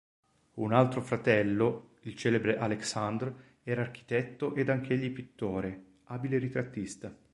[0.55, 7.15] Un altro fratello, il celebre Aleksandr, era architetto ed anch'egli pittore, abile ritrattista.